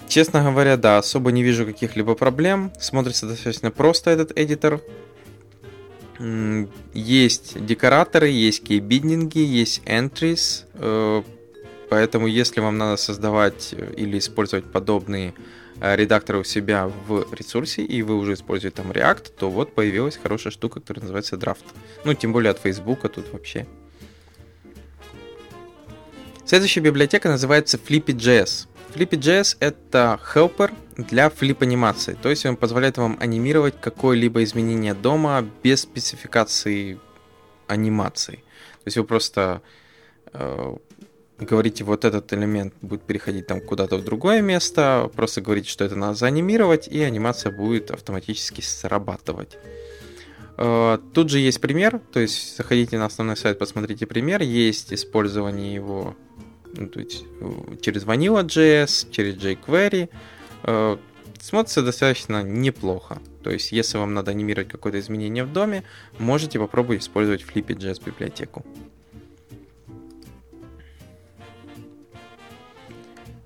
Честно 0.07 0.43
говоря, 0.43 0.77
да, 0.77 0.99
особо 0.99 1.31
не 1.31 1.43
вижу 1.43 1.65
каких-либо 1.65 2.15
проблем. 2.15 2.71
Смотрится 2.79 3.27
достаточно 3.27 3.71
просто 3.71 4.11
этот 4.11 4.37
editor. 4.37 4.81
Есть 6.93 7.65
декораторы, 7.65 8.29
есть 8.29 8.63
key 8.63 8.82
binding 8.82 9.27
и, 9.27 9.39
есть 9.39 9.81
entries, 9.85 10.63
э, 10.75 11.23
поэтому 11.89 12.27
если 12.27 12.61
вам 12.61 12.77
надо 12.77 12.95
создавать 12.95 13.73
э, 13.73 13.93
или 13.97 14.19
использовать 14.19 14.63
подобные 14.71 15.33
э, 15.81 15.93
редакторы 15.97 16.39
у 16.39 16.43
себя 16.45 16.89
в 17.07 17.33
ресурсе, 17.33 17.83
и 17.83 18.01
вы 18.01 18.15
уже 18.17 18.35
используете 18.35 18.77
там 18.77 18.91
React, 18.91 19.33
то 19.37 19.49
вот 19.49 19.75
появилась 19.75 20.15
хорошая 20.15 20.51
штука, 20.51 20.79
которая 20.79 21.01
называется 21.01 21.35
Draft. 21.35 21.65
Ну, 22.05 22.13
тем 22.13 22.31
более 22.31 22.51
от 22.51 22.59
Facebook 22.59 23.01
тут 23.11 23.33
вообще. 23.33 23.67
Следующая 26.45 26.81
библиотека 26.81 27.27
называется 27.27 27.77
Flippy.js. 27.77 28.67
Flippy.js 28.93 29.57
это 29.59 30.19
helper 30.35 30.71
для 30.95 31.31
флип-анимации, 31.31 32.15
то 32.21 32.29
есть 32.29 32.45
он 32.45 32.55
позволяет 32.55 32.97
вам 32.99 33.17
анимировать 33.19 33.81
какое-либо 33.81 34.43
изменение 34.43 34.93
дома 34.93 35.43
без 35.63 35.81
спецификации 35.81 36.99
анимации. 37.65 38.35
То 38.35 38.85
есть 38.85 38.97
вы 38.97 39.05
просто 39.05 39.63
э, 40.33 40.75
говорите, 41.39 41.83
вот 41.83 42.05
этот 42.05 42.31
элемент 42.31 42.75
будет 42.79 43.01
переходить 43.01 43.47
там 43.47 43.59
куда-то 43.59 43.97
в 43.97 44.03
другое 44.03 44.41
место, 44.41 45.09
просто 45.15 45.41
говорите, 45.41 45.69
что 45.69 45.83
это 45.83 45.95
надо 45.95 46.13
заанимировать, 46.13 46.87
и 46.87 47.01
анимация 47.01 47.51
будет 47.51 47.89
автоматически 47.89 48.61
срабатывать. 48.61 49.57
Э, 50.57 50.97
тут 51.13 51.29
же 51.29 51.39
есть 51.39 51.61
пример, 51.61 51.99
то 52.11 52.19
есть 52.19 52.57
заходите 52.57 52.97
на 52.97 53.05
основной 53.05 53.37
сайт, 53.37 53.59
посмотрите 53.59 54.05
пример, 54.05 54.41
есть 54.41 54.93
использование 54.93 55.73
его 55.73 56.15
ну, 56.77 56.87
то 56.87 56.99
есть, 56.99 57.25
через 57.81 58.03
Vanilla.js, 58.03 59.09
через 59.11 59.35
jQuery, 59.35 60.09
э, 60.63 60.97
смотрится 61.39 61.81
достаточно 61.81 62.43
неплохо. 62.43 63.19
То 63.43 63.49
есть, 63.49 63.71
если 63.71 63.97
вам 63.97 64.13
надо 64.13 64.31
анимировать 64.31 64.69
какое-то 64.69 64.99
изменение 64.99 65.43
в 65.43 65.53
доме, 65.53 65.83
можете 66.17 66.59
попробовать 66.59 67.01
использовать 67.01 67.43
Flippy.js 67.43 68.03
библиотеку. 68.03 68.65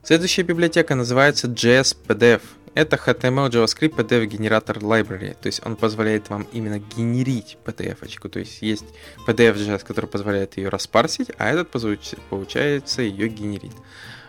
Следующая 0.04 0.44
библиотека 0.44 0.96
называется 0.96 1.48
JS 1.48 1.96
PDF 2.08 2.42
это 2.79 2.95
HTML, 2.95 3.50
JavaScript, 3.50 3.95
PDF 3.95 4.25
генератор 4.25 4.77
library. 4.77 5.36
То 5.39 5.48
есть 5.48 5.62
он 5.65 5.75
позволяет 5.75 6.29
вам 6.29 6.48
именно 6.53 6.79
генерить 6.79 7.57
PDF-очку. 7.65 8.29
То 8.29 8.39
есть 8.39 8.62
есть 8.62 8.86
PDF.js, 9.27 9.86
который 9.86 10.07
позволяет 10.07 10.57
ее 10.57 10.69
распарсить, 10.69 11.31
а 11.38 11.50
этот, 11.50 11.69
получается, 11.69 13.01
ее 13.01 13.27
генерит. 13.27 13.74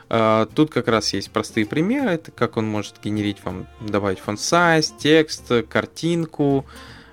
А, 0.09 0.47
тут 0.47 0.71
как 0.71 0.88
раз 0.88 1.12
есть 1.12 1.30
простые 1.30 1.66
примеры, 1.66 2.11
это 2.11 2.33
как 2.33 2.57
он 2.57 2.66
может 2.66 2.97
генерить 3.02 3.45
вам, 3.45 3.69
добавить 3.80 4.19
font 4.19 4.37
size, 4.37 4.92
текст, 4.99 5.50
картинку. 5.69 6.66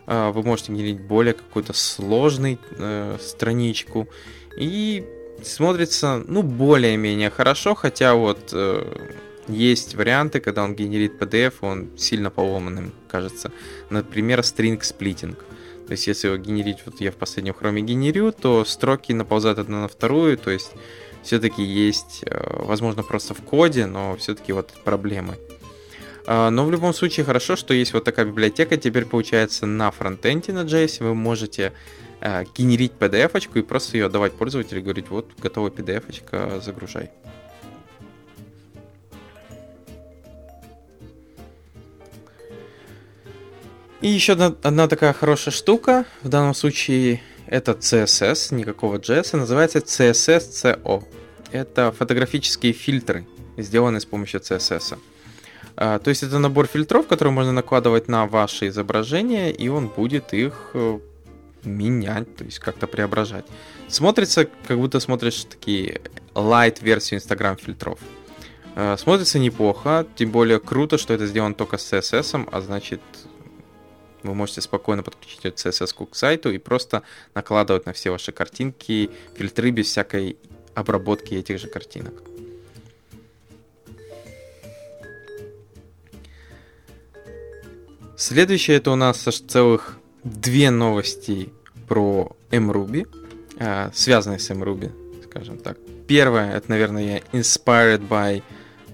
А, 0.08 0.32
вы 0.32 0.42
можете 0.42 0.72
генерить 0.72 1.02
более 1.02 1.34
какую-то 1.34 1.74
сложную 1.74 2.58
э, 2.72 3.18
страничку. 3.22 4.08
И 4.58 5.06
смотрится, 5.44 6.24
ну, 6.28 6.42
более-менее 6.42 7.30
хорошо, 7.30 7.76
хотя 7.76 8.16
вот 8.16 8.50
э, 8.54 9.18
есть 9.48 9.96
варианты, 9.96 10.40
когда 10.40 10.64
он 10.64 10.76
генерит 10.76 11.22
PDF, 11.22 11.56
он 11.62 11.90
сильно 11.98 12.30
поломанным 12.30 12.94
кажется. 13.08 13.52
Например, 13.90 14.40
string 14.40 14.80
splitting. 14.80 15.36
То 15.88 15.92
есть, 15.92 16.08
если 16.08 16.28
его 16.28 16.38
генерить, 16.38 16.80
вот 16.86 17.00
я 17.00 17.12
в 17.12 17.16
последнем 17.16 17.54
хроме 17.54 17.82
генерю, 17.82 18.34
то 18.34 18.66
строки 18.66 19.14
наползают 19.14 19.58
одна 19.58 19.82
на 19.84 19.88
вторую, 19.88 20.38
то 20.38 20.52
есть 20.52 20.72
все-таки 21.24 21.64
есть, 21.64 22.24
э, 22.26 22.64
возможно, 22.64 23.04
просто 23.04 23.34
в 23.34 23.42
коде, 23.42 23.86
но 23.86 24.16
все-таки 24.18 24.52
вот 24.52 24.74
проблемы. 24.84 25.36
А, 26.26 26.50
но 26.50 26.66
в 26.66 26.72
любом 26.72 26.94
случае 26.94 27.26
хорошо, 27.26 27.56
что 27.56 27.74
есть 27.74 27.94
вот 27.94 28.04
такая 28.04 28.26
библиотека. 28.26 28.76
Теперь 28.76 29.06
получается 29.06 29.66
на 29.66 29.92
фронтенде 29.92 30.52
на 30.52 30.64
JS 30.64 31.04
вы 31.04 31.16
можете 31.16 31.72
э, 32.20 32.44
генерить 32.56 32.92
PDF-очку 33.00 33.60
и 33.60 33.62
просто 33.62 33.98
ее 33.98 34.08
отдавать 34.08 34.34
пользователю 34.34 34.80
и 34.80 34.84
говорить, 34.84 35.10
вот 35.10 35.30
готовая 35.42 35.72
PDF-очка, 35.72 36.60
загружай. 36.60 37.12
И 44.02 44.08
еще 44.08 44.34
одна, 44.34 44.56
одна 44.62 44.88
такая 44.88 45.12
хорошая 45.14 45.54
штука, 45.54 46.06
в 46.22 46.30
данном 46.30 46.54
случае 46.54 47.22
это 47.48 47.72
CSS, 47.72 48.54
никакого 48.54 48.98
JS, 48.98 49.38
называется 49.38 49.80
CSS-CO. 49.80 51.04
Это 51.52 51.92
фотографические 51.98 52.74
фильтры, 52.74 53.26
сделанные 53.58 54.00
с 54.00 54.06
помощью 54.06 54.40
CSS. 54.40 55.00
А, 55.78 55.98
то 55.98 56.10
есть 56.10 56.22
это 56.22 56.38
набор 56.38 56.68
фильтров, 56.68 57.08
которые 57.08 57.34
можно 57.34 57.52
накладывать 57.54 58.08
на 58.08 58.28
ваши 58.28 58.68
изображения, 58.68 59.52
и 59.52 59.68
он 59.68 59.88
будет 59.88 60.34
их 60.34 60.72
э, 60.74 61.00
менять, 61.64 62.36
то 62.36 62.44
есть 62.44 62.60
как-то 62.60 62.86
преображать. 62.86 63.46
Смотрится, 63.88 64.48
как 64.68 64.78
будто 64.78 65.00
смотришь 65.00 65.46
такие 65.46 66.02
light-версию 66.36 67.20
Instagram 67.20 67.58
фильтров. 67.58 68.00
А, 68.76 68.96
смотрится 68.98 69.40
неплохо, 69.40 70.06
тем 70.16 70.32
более 70.32 70.60
круто, 70.60 71.00
что 71.00 71.14
это 71.16 71.26
сделано 71.26 71.56
только 71.56 71.78
с 71.78 71.94
CSS, 71.94 72.48
а 72.52 72.62
значит 72.62 73.02
вы 74.24 74.34
можете 74.34 74.62
спокойно 74.62 75.04
подключить 75.04 75.46
CSS 75.46 76.08
к 76.10 76.16
сайту 76.16 76.52
и 76.52 76.58
просто 76.58 77.04
накладывать 77.34 77.86
на 77.86 77.94
все 77.94 78.10
ваши 78.10 78.32
картинки 78.32 79.10
фильтры 79.36 79.72
без 79.72 79.88
всякой 79.88 80.38
обработки 80.74 81.34
этих 81.34 81.60
же 81.60 81.68
картинок. 81.68 82.14
Следующее 88.16 88.78
это 88.78 88.92
у 88.92 88.96
нас 88.96 89.28
аж 89.28 89.40
целых 89.42 90.00
две 90.24 90.72
новости 90.72 91.50
про 91.88 92.36
mRuby, 92.50 93.08
а, 93.60 93.92
связанные 93.94 94.40
с 94.40 94.50
mRuby, 94.50 95.24
скажем 95.24 95.60
так. 95.60 95.78
Первое, 96.08 96.56
это, 96.56 96.70
наверное, 96.70 97.04
я 97.04 97.40
inspired 97.40 98.08
by 98.08 98.42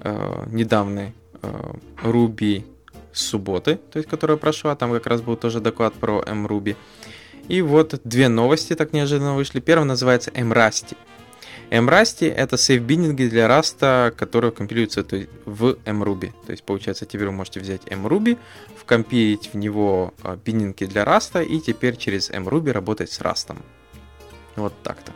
uh, 0.02 0.50
недавний 0.52 1.14
uh, 1.42 1.80
Субботы, 3.14 3.80
то 3.92 3.98
есть 3.98 4.10
которая 4.10 4.38
прошла, 4.38 4.76
там 4.76 4.92
как 4.92 5.08
раз 5.08 5.22
был 5.22 5.36
тоже 5.36 5.60
доклад 5.60 5.94
про 5.94 6.22
mRuby. 6.22 6.76
И 7.48 7.62
вот 7.62 8.00
две 8.04 8.30
новости 8.30 8.74
так 8.74 8.94
неожиданно 8.94 9.36
вышли. 9.36 9.60
Первая 9.60 9.86
называется 9.86 10.32
mRusty. 10.32 10.96
mRusty 11.70 12.32
это 12.32 12.58
сейфбиндинги 12.58 13.28
для 13.28 13.48
Rust, 13.48 14.12
которые 14.12 14.52
компилируются 14.52 15.06
в 15.46 15.78
mRuby. 15.86 16.32
То 16.46 16.52
есть, 16.52 16.64
получается, 16.64 17.06
теперь 17.06 17.28
вы 17.28 17.34
можете 17.34 17.60
взять 17.60 17.84
mRuby, 17.84 18.38
вкомпилить 18.78 19.50
в 19.54 19.58
него 19.58 20.14
а, 20.24 20.38
биндинги 20.38 20.86
для 20.86 21.04
Rust 21.04 21.46
и 21.46 21.60
теперь 21.60 21.98
через 21.98 22.30
mRuby 22.30 22.72
работать 22.72 23.12
с 23.12 23.20
Rust. 23.20 23.56
Вот 24.56 24.74
так-то. 24.84 25.12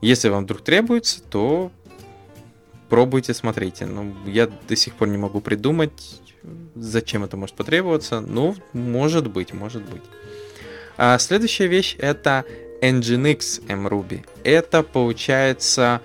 Если 0.00 0.28
вам 0.28 0.44
вдруг 0.44 0.62
требуется, 0.62 1.22
то 1.22 1.70
пробуйте, 2.88 3.34
смотрите. 3.34 3.86
Ну, 3.86 4.14
я 4.26 4.46
до 4.46 4.76
сих 4.76 4.94
пор 4.94 5.08
не 5.08 5.18
могу 5.18 5.40
придумать, 5.40 6.20
Зачем 6.74 7.24
это 7.24 7.36
может 7.36 7.56
потребоваться? 7.56 8.20
Ну, 8.20 8.54
может 8.72 9.30
быть, 9.30 9.52
может 9.52 9.82
быть. 9.82 10.02
А 10.96 11.18
следующая 11.18 11.66
вещь 11.66 11.96
это 11.98 12.44
Nginx 12.80 13.66
mRuby. 13.66 14.24
Это 14.44 14.82
получается 14.82 16.00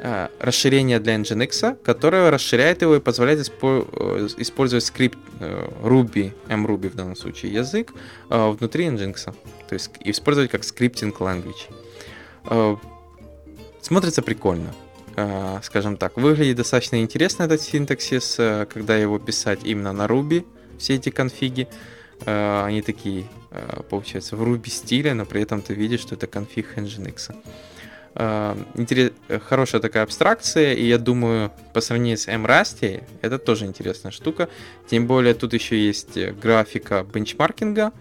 э, 0.00 0.28
расширение 0.38 1.00
для 1.00 1.16
Nginx, 1.16 1.76
которое 1.82 2.30
расширяет 2.30 2.82
его 2.82 2.96
и 2.96 3.00
позволяет 3.00 3.40
испо- 3.40 3.88
э, 3.92 4.28
использовать 4.38 4.84
скрипт 4.84 5.18
э, 5.40 5.68
Ruby, 5.82 6.32
mRuby 6.48 6.88
в 6.90 6.94
данном 6.94 7.16
случае 7.16 7.52
язык, 7.52 7.92
внутри 8.28 8.86
Nginx. 8.86 9.34
То 9.68 9.74
есть 9.74 9.90
использовать 10.00 10.50
как 10.50 10.64
скриптинг 10.64 11.20
language. 11.20 11.68
Смотрится 13.80 14.22
прикольно. 14.22 14.72
Э, 15.14 15.60
скажем 15.62 15.96
так, 15.96 16.16
выглядит 16.16 16.56
достаточно 16.56 17.00
интересно 17.00 17.42
этот 17.44 17.60
синтаксис, 17.60 18.36
э, 18.38 18.66
когда 18.66 18.96
его 18.96 19.18
писать 19.18 19.60
именно 19.64 19.92
на 19.92 20.06
Ruby, 20.06 20.46
все 20.78 20.94
эти 20.94 21.10
конфиги. 21.10 21.68
Э, 22.24 22.64
они 22.64 22.82
такие, 22.82 23.24
получается, 23.90 24.36
в 24.36 24.42
Ruby 24.42 24.70
стиле, 24.70 25.12
но 25.12 25.26
при 25.26 25.42
этом 25.42 25.60
ты 25.60 25.74
видишь, 25.74 26.00
что 26.00 26.14
это 26.14 26.26
конфиг 26.26 26.76
Nginx. 26.76 27.34
Интерес... 28.74 29.12
Хорошая 29.48 29.80
такая 29.80 30.02
абстракция, 30.02 30.74
и 30.74 30.86
я 30.86 30.98
думаю, 30.98 31.50
по 31.72 31.80
сравнению 31.80 32.18
с 32.18 32.28
MRusty, 32.28 33.04
это 33.22 33.38
тоже 33.38 33.64
интересная 33.64 34.12
штука. 34.12 34.48
Тем 34.86 35.06
более 35.06 35.32
тут 35.34 35.54
еще 35.54 35.78
есть 35.78 36.18
графика 36.42 37.06
бенчмаркинга, 37.10 37.92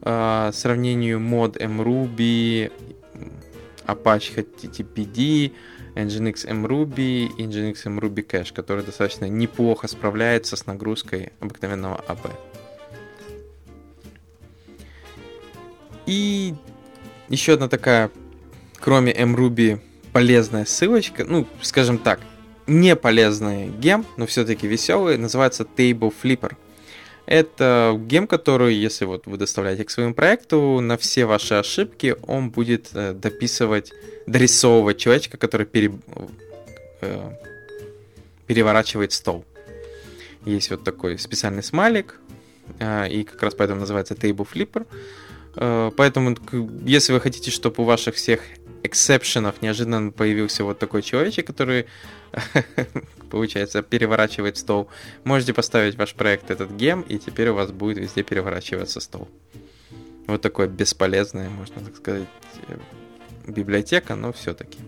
сравнению 0.00 1.18
мод 1.18 1.56
mRuby, 1.56 2.70
Apache 3.88 4.44
HTTPD, 4.44 5.52
Nginx 5.94 6.46
mRuby 6.46 7.26
и 7.38 7.42
Nginx 7.42 7.86
mRuby 7.86 8.24
Cache, 8.24 8.52
который 8.52 8.84
достаточно 8.84 9.24
неплохо 9.24 9.88
справляется 9.88 10.56
с 10.56 10.66
нагрузкой 10.66 11.32
обыкновенного 11.40 12.04
AB. 12.06 12.30
И 16.06 16.54
еще 17.28 17.54
одна 17.54 17.68
такая, 17.68 18.10
кроме 18.78 19.12
mRuby, 19.12 19.80
полезная 20.12 20.64
ссылочка, 20.64 21.24
ну, 21.24 21.46
скажем 21.62 21.98
так, 21.98 22.20
не 22.66 22.94
полезный 22.96 23.68
гем, 23.68 24.04
но 24.16 24.26
все-таки 24.26 24.66
веселый, 24.66 25.16
называется 25.16 25.66
Table 25.76 26.12
Flipper. 26.22 26.54
Это 27.28 27.94
гем, 28.06 28.26
который, 28.26 28.74
если 28.74 29.04
вот 29.04 29.26
вы 29.26 29.36
доставляете 29.36 29.84
к 29.84 29.90
своему 29.90 30.14
проекту, 30.14 30.80
на 30.80 30.96
все 30.96 31.26
ваши 31.26 31.52
ошибки 31.56 32.16
он 32.22 32.48
будет 32.48 32.88
э, 32.94 33.12
дописывать 33.12 33.92
дорисовывать 34.26 34.96
человечка, 34.96 35.36
который 35.36 35.66
пере, 35.66 35.92
э, 37.02 37.30
переворачивает 38.46 39.12
стол. 39.12 39.44
Есть 40.46 40.70
вот 40.70 40.84
такой 40.84 41.18
специальный 41.18 41.62
смайлик, 41.62 42.18
э, 42.78 43.10
и 43.10 43.24
как 43.24 43.42
раз 43.42 43.54
поэтому 43.54 43.80
называется 43.80 44.14
Table 44.14 44.48
Flipper. 44.50 44.86
Поэтому, 45.96 46.36
если 46.86 47.12
вы 47.12 47.20
хотите, 47.20 47.50
чтобы 47.50 47.82
у 47.82 47.84
ваших 47.84 48.14
всех 48.14 48.40
эксепшенов 48.82 49.62
неожиданно 49.62 50.10
появился 50.12 50.64
вот 50.64 50.78
такой 50.78 51.02
человечек, 51.02 51.46
который, 51.46 51.86
получается, 53.30 53.82
переворачивает 53.82 54.56
стол, 54.56 54.88
можете 55.24 55.52
поставить 55.54 55.96
ваш 55.96 56.14
проект 56.14 56.50
этот 56.50 56.70
гем, 56.72 57.02
и 57.02 57.18
теперь 57.18 57.48
у 57.50 57.54
вас 57.54 57.70
будет 57.70 57.98
везде 57.98 58.22
переворачиваться 58.22 59.00
стол. 59.00 59.28
Вот 60.26 60.42
такое 60.42 60.68
бесполезное, 60.68 61.48
можно 61.48 61.80
так 61.80 61.96
сказать, 61.96 62.28
библиотека, 63.46 64.14
но 64.14 64.32
все-таки. 64.32 64.78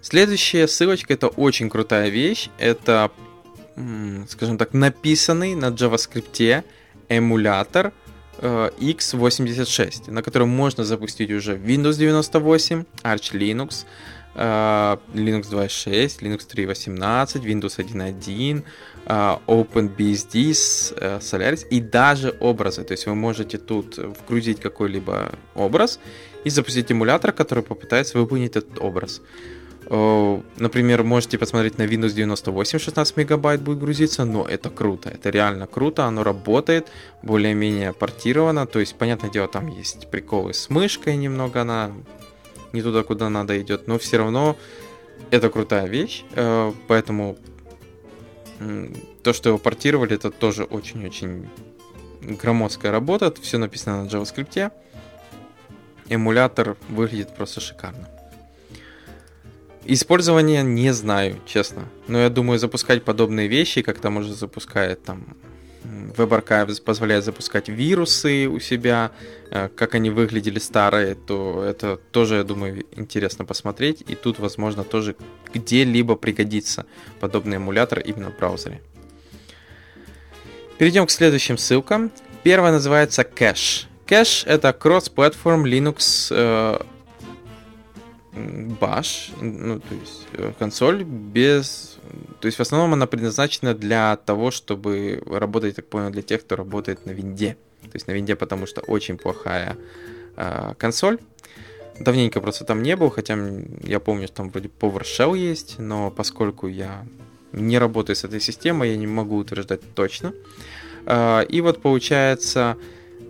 Следующая 0.00 0.68
ссылочка 0.68 1.14
это 1.14 1.28
очень 1.28 1.68
крутая 1.68 2.10
вещь. 2.10 2.48
Это, 2.58 3.10
скажем 4.28 4.58
так, 4.58 4.72
написанный 4.72 5.54
на 5.54 5.70
JavaScript 5.70 6.64
эмулятор 7.08 7.86
э, 7.86 8.05
x86, 8.40 10.10
на 10.10 10.22
котором 10.22 10.48
можно 10.48 10.84
запустить 10.84 11.30
уже 11.30 11.56
Windows 11.56 11.96
98, 11.96 12.84
Arch 13.02 13.32
Linux, 13.32 13.86
э, 14.34 14.96
Linux 15.14 15.50
2.6, 15.50 16.20
Linux 16.20 16.46
3.18, 16.46 17.42
Windows 17.44 17.78
1.1, 17.78 18.62
э, 19.06 19.36
OpenBSD, 19.46 20.52
э, 20.96 21.18
Solaris 21.20 21.66
и 21.68 21.80
даже 21.80 22.36
образы. 22.40 22.84
То 22.84 22.92
есть 22.92 23.06
вы 23.06 23.14
можете 23.14 23.58
тут 23.58 23.98
вгрузить 23.98 24.60
какой-либо 24.60 25.32
образ 25.54 25.98
и 26.44 26.50
запустить 26.50 26.90
эмулятор, 26.90 27.32
который 27.32 27.64
попытается 27.64 28.18
выполнить 28.18 28.56
этот 28.56 28.78
образ. 28.80 29.20
Э, 29.88 30.40
например, 30.56 31.04
можете 31.04 31.38
посмотреть 31.38 31.78
на 31.78 31.82
Windows 31.82 32.12
98 32.12 32.78
16 32.78 33.16
мегабайт 33.16 33.60
будет 33.60 33.78
грузиться, 33.78 34.24
но 34.24 34.44
это 34.44 34.68
круто, 34.68 35.10
это 35.10 35.30
реально 35.30 35.66
круто, 35.66 36.04
оно 36.04 36.24
работает, 36.24 36.88
более-менее 37.22 37.92
портировано, 37.92 38.66
то 38.66 38.80
есть, 38.80 38.96
понятное 38.96 39.30
дело, 39.30 39.46
там 39.46 39.68
есть 39.68 40.10
приколы 40.10 40.54
с 40.54 40.70
мышкой 40.70 41.16
немного, 41.16 41.60
она 41.60 41.92
не 42.72 42.82
туда, 42.82 43.04
куда 43.04 43.30
надо 43.30 43.60
идет, 43.60 43.86
но 43.86 43.98
все 43.98 44.18
равно 44.18 44.56
это 45.30 45.50
крутая 45.50 45.86
вещь, 45.86 46.24
э, 46.34 46.72
поэтому 46.88 47.36
то, 49.22 49.34
что 49.34 49.50
его 49.50 49.58
портировали, 49.58 50.14
это 50.14 50.30
тоже 50.30 50.64
очень-очень 50.64 51.46
громоздкая 52.22 52.90
работа, 52.90 53.32
все 53.40 53.58
написано 53.58 54.02
на 54.02 54.08
JavaScript, 54.08 54.72
эмулятор 56.08 56.76
выглядит 56.88 57.36
просто 57.36 57.60
шикарно. 57.60 58.15
Использование 59.88 60.62
не 60.62 60.92
знаю, 60.92 61.38
честно. 61.46 61.84
Но 62.08 62.18
я 62.18 62.28
думаю, 62.28 62.58
запускать 62.58 63.04
подобные 63.04 63.48
вещи, 63.48 63.82
как 63.82 63.98
там 63.98 64.16
уже 64.16 64.34
запускает 64.34 65.02
там 65.04 65.36
WebArchive 66.16 66.82
позволяет 66.82 67.24
запускать 67.24 67.68
вирусы 67.68 68.48
у 68.48 68.58
себя, 68.58 69.12
э, 69.50 69.68
как 69.68 69.94
они 69.94 70.10
выглядели 70.10 70.58
старые, 70.58 71.14
то 71.14 71.62
это 71.62 71.98
тоже, 72.10 72.36
я 72.36 72.44
думаю, 72.44 72.84
интересно 72.92 73.44
посмотреть. 73.44 74.02
И 74.08 74.14
тут, 74.14 74.38
возможно, 74.38 74.84
тоже 74.84 75.16
где-либо 75.52 76.16
пригодится 76.16 76.86
подобный 77.20 77.56
эмулятор 77.56 78.00
именно 78.00 78.30
в 78.30 78.36
браузере. 78.36 78.80
Перейдем 80.78 81.06
к 81.06 81.10
следующим 81.10 81.58
ссылкам. 81.58 82.10
Первая 82.42 82.72
называется 82.72 83.22
Cache. 83.22 83.86
Cache 84.06 84.46
это 84.46 84.76
cross-platform 84.78 85.64
Linux 85.64 86.86
Bash, 88.36 89.32
ну, 89.40 89.80
то 89.80 89.94
есть 89.94 90.26
э, 90.32 90.52
консоль 90.58 91.04
без... 91.04 91.98
То 92.40 92.46
есть 92.46 92.58
в 92.58 92.60
основном 92.60 92.92
она 92.92 93.06
предназначена 93.06 93.74
для 93.74 94.16
того, 94.16 94.50
чтобы 94.50 95.22
работать, 95.26 95.76
так 95.76 95.86
понял, 95.86 96.10
для 96.10 96.22
тех, 96.22 96.42
кто 96.42 96.56
работает 96.56 97.06
на 97.06 97.12
винде. 97.12 97.56
То 97.82 97.90
есть 97.94 98.06
на 98.06 98.12
винде, 98.12 98.36
потому 98.36 98.66
что 98.66 98.82
очень 98.82 99.16
плохая 99.16 99.76
э, 100.36 100.74
консоль. 100.76 101.18
Давненько 101.98 102.40
просто 102.42 102.64
там 102.64 102.82
не 102.82 102.94
был, 102.94 103.08
хотя 103.08 103.38
я 103.82 104.00
помню, 104.00 104.26
что 104.26 104.36
там 104.36 104.50
вроде 104.50 104.68
PowerShell 104.68 105.36
есть, 105.36 105.78
но 105.78 106.10
поскольку 106.10 106.66
я 106.66 107.06
не 107.52 107.78
работаю 107.78 108.16
с 108.16 108.24
этой 108.24 108.40
системой, 108.40 108.90
я 108.90 108.96
не 108.96 109.06
могу 109.06 109.36
утверждать 109.36 109.80
точно. 109.94 110.34
Э, 111.06 111.42
и 111.48 111.62
вот 111.62 111.80
получается 111.80 112.76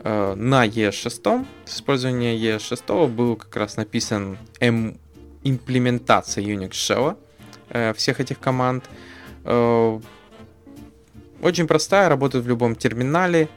на 0.06 0.66
ES6, 0.66 1.46
с 1.64 1.74
использованием 1.74 2.40
ES6 2.40 3.08
был 3.08 3.34
как 3.34 3.56
раз 3.56 3.76
написан 3.76 4.38
эм, 4.60 4.98
имплементация 5.42 6.44
Unix 6.44 6.70
Shell 6.70 7.16
э, 7.70 7.92
всех 7.94 8.20
этих 8.20 8.38
команд. 8.38 8.88
Э, 9.44 10.00
очень 11.42 11.66
простая, 11.66 12.08
работает 12.08 12.44
в 12.44 12.48
любом 12.48 12.76
терминале. 12.76 13.48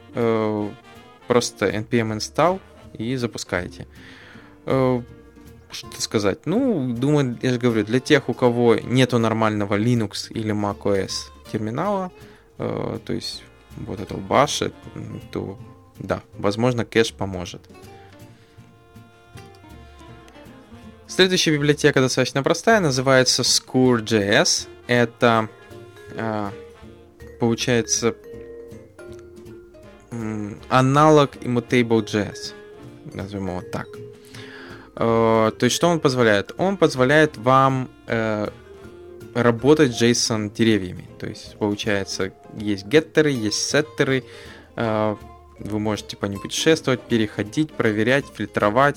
Просто 1.28 1.70
npm 1.70 2.16
install 2.16 2.60
и 2.94 3.16
запускаете. 3.16 3.86
Что 4.64 6.00
сказать? 6.00 6.46
Ну, 6.46 6.92
думаю, 6.92 7.38
я 7.42 7.52
же 7.52 7.58
говорю, 7.58 7.84
для 7.84 8.00
тех, 8.00 8.28
у 8.28 8.34
кого 8.34 8.74
нету 8.74 9.18
нормального 9.18 9.78
Linux 9.78 10.30
или 10.30 10.52
macOS 10.52 11.30
терминала, 11.52 12.10
то 12.58 13.00
есть 13.12 13.44
вот 13.76 14.00
этого 14.00 14.18
баша, 14.18 14.72
то 15.30 15.56
да, 16.00 16.22
возможно, 16.38 16.84
кэш 16.84 17.12
поможет. 17.12 17.62
Следующая 21.06 21.52
библиотека 21.52 22.00
достаточно 22.00 22.42
простая, 22.42 22.80
называется 22.80 23.42
Score.js. 23.42 24.68
Это 24.86 25.48
э, 26.12 26.50
получается 27.38 28.14
аналог 30.68 31.36
Immutable.js, 31.36 32.54
назовем 33.12 33.48
его 33.48 33.62
так. 33.72 33.86
Э, 34.96 35.52
то 35.56 35.64
есть 35.64 35.76
что 35.76 35.88
он 35.88 36.00
позволяет? 36.00 36.52
Он 36.58 36.76
позволяет 36.76 37.36
вам 37.36 37.90
э, 38.06 38.48
работать 39.34 39.94
с 39.94 40.02
JSON 40.02 40.52
деревьями. 40.54 41.08
То 41.18 41.26
есть 41.26 41.56
получается 41.58 42.32
есть 42.56 42.86
геттеры, 42.86 43.30
есть 43.30 43.68
сеттеры, 43.68 44.24
э, 44.76 45.16
вы 45.60 45.78
можете 45.78 46.16
по 46.16 46.26
ним 46.26 46.40
путешествовать, 46.40 47.00
переходить, 47.02 47.72
проверять, 47.72 48.24
фильтровать. 48.34 48.96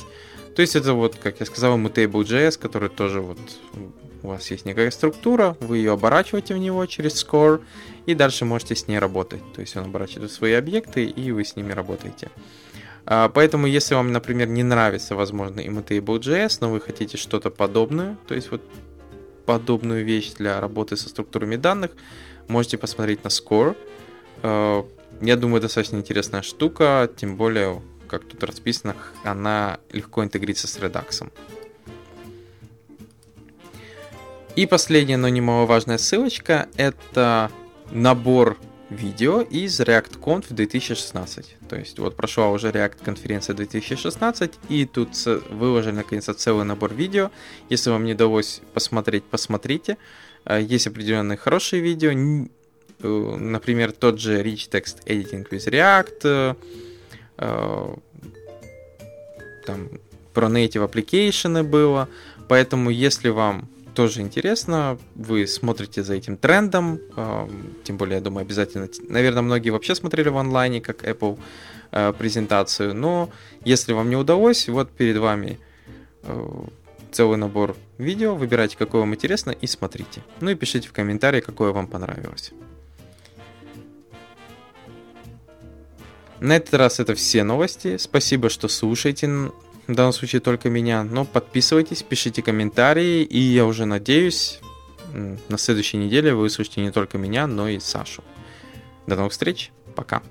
То 0.55 0.61
есть 0.61 0.75
это 0.75 0.93
вот, 0.93 1.15
как 1.15 1.39
я 1.39 1.45
сказал, 1.45 1.77
Mutable.js, 1.77 2.59
который 2.59 2.89
тоже 2.89 3.21
вот 3.21 3.39
у 4.21 4.27
вас 4.29 4.49
есть 4.51 4.65
некая 4.65 4.89
структура, 4.91 5.57
вы 5.59 5.77
ее 5.77 5.93
оборачиваете 5.93 6.53
в 6.53 6.57
него 6.57 6.85
через 6.85 7.23
score, 7.23 7.61
и 8.05 8.15
дальше 8.15 8.45
можете 8.45 8.75
с 8.75 8.87
ней 8.87 8.97
работать. 8.97 9.41
То 9.53 9.61
есть 9.61 9.75
он 9.75 9.85
оборачивает 9.85 10.31
свои 10.31 10.53
объекты, 10.53 11.05
и 11.05 11.31
вы 11.31 11.43
с 11.43 11.55
ними 11.55 11.73
работаете. 11.73 12.29
А, 13.05 13.27
поэтому, 13.27 13.67
если 13.67 13.95
вам, 13.95 14.13
например, 14.13 14.47
не 14.47 14.63
нравится, 14.63 15.15
возможно, 15.15 15.59
Immutable.js, 15.59 16.57
но 16.61 16.69
вы 16.69 16.79
хотите 16.79 17.17
что-то 17.17 17.49
подобное, 17.49 18.17
то 18.27 18.33
есть 18.33 18.49
вот 18.49 18.61
подобную 19.45 20.05
вещь 20.05 20.31
для 20.33 20.61
работы 20.61 20.95
со 20.95 21.09
структурами 21.09 21.57
данных, 21.57 21.91
можете 22.47 22.77
посмотреть 22.77 23.25
на 23.25 23.27
Score. 23.27 23.75
Я 25.23 25.37
думаю, 25.37 25.61
достаточно 25.61 25.95
интересная 25.95 26.41
штука, 26.41 27.09
тем 27.15 27.37
более, 27.37 27.81
как 28.09 28.25
тут 28.25 28.43
расписано, 28.43 28.93
она 29.23 29.79
легко 29.93 30.21
интегрируется 30.21 30.67
с 30.67 30.77
Redux. 30.77 31.31
И 34.57 34.65
последняя, 34.65 35.15
но 35.15 35.29
немаловажная 35.29 35.97
ссылочка, 35.97 36.67
это 36.75 37.49
набор 37.89 38.57
видео 38.89 39.39
из 39.39 39.79
ReactConf 39.79 40.47
2016. 40.49 41.55
То 41.69 41.77
есть 41.77 41.97
вот 41.99 42.17
прошла 42.17 42.49
уже 42.49 42.71
React 42.71 43.05
конференция 43.05 43.55
2016, 43.55 44.51
и 44.67 44.85
тут 44.85 45.11
выложили 45.49 45.95
наконец-то 45.95 46.33
целый 46.33 46.65
набор 46.65 46.93
видео. 46.93 47.31
Если 47.69 47.89
вам 47.89 48.03
не 48.03 48.11
удалось 48.11 48.59
посмотреть, 48.73 49.23
посмотрите. 49.23 49.97
Э, 50.43 50.61
есть 50.61 50.85
определенные 50.85 51.37
хорошие 51.37 51.81
видео, 51.81 52.11
например, 53.07 53.91
тот 53.91 54.19
же 54.19 54.41
Rich 54.41 54.69
Text 54.69 55.05
Editing 55.05 55.49
with 55.49 55.69
React, 55.69 56.55
э, 57.37 57.95
там 59.65 59.89
про 60.33 60.47
native 60.47 60.89
application 60.89 61.63
было. 61.63 62.07
Поэтому, 62.47 62.89
если 62.89 63.29
вам 63.29 63.69
тоже 63.95 64.21
интересно, 64.21 64.97
вы 65.15 65.47
смотрите 65.47 66.03
за 66.03 66.15
этим 66.15 66.37
трендом, 66.37 66.99
э, 67.15 67.47
тем 67.83 67.97
более, 67.97 68.15
я 68.15 68.21
думаю, 68.21 68.43
обязательно, 68.43 68.87
наверное, 69.07 69.43
многие 69.43 69.69
вообще 69.69 69.95
смотрели 69.95 70.29
в 70.29 70.37
онлайне, 70.37 70.81
как 70.81 71.03
Apple 71.03 71.37
презентацию, 72.17 72.95
но 72.95 73.29
если 73.63 73.93
вам 73.93 74.09
не 74.09 74.15
удалось, 74.15 74.67
вот 74.67 74.89
перед 74.89 75.17
вами 75.17 75.59
целый 77.13 77.37
набор 77.37 77.75
видео, 77.97 78.35
выбирайте, 78.35 78.75
какое 78.77 79.01
вам 79.01 79.13
интересно 79.13 79.51
и 79.51 79.67
смотрите. 79.67 80.21
Ну 80.41 80.49
и 80.49 80.55
пишите 80.55 80.89
в 80.89 80.93
комментарии, 80.93 81.41
какое 81.41 81.71
вам 81.71 81.87
понравилось. 81.87 82.51
На 86.43 86.57
этот 86.57 86.73
раз 86.73 86.99
это 86.99 87.15
все 87.15 87.45
новости. 87.45 87.95
Спасибо, 87.95 88.49
что 88.49 88.67
слушаете. 88.67 89.29
В 89.87 89.95
данном 89.95 90.11
случае 90.11 90.41
только 90.41 90.69
меня. 90.69 91.05
Но 91.05 91.23
подписывайтесь, 91.23 92.03
пишите 92.03 92.41
комментарии. 92.41 93.23
И 93.23 93.39
я 93.39 93.65
уже 93.65 93.85
надеюсь, 93.85 94.59
на 95.13 95.57
следующей 95.57 95.95
неделе 95.95 96.33
вы 96.33 96.43
услышите 96.43 96.81
не 96.81 96.91
только 96.91 97.17
меня, 97.17 97.47
но 97.47 97.69
и 97.69 97.79
Сашу. 97.79 98.25
До 99.07 99.15
новых 99.15 99.31
встреч. 99.31 99.71
Пока. 99.95 100.21